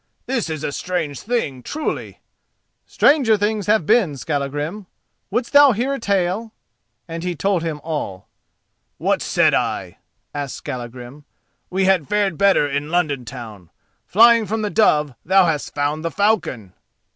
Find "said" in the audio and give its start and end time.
9.21-9.53